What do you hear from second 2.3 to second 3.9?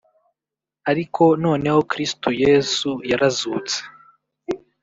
Yesu yarazutse